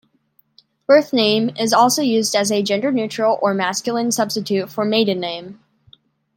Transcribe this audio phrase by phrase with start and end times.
[0.87, 5.59] "Birth name" is also used as a gender-neutral or masculine substitute for "maiden name.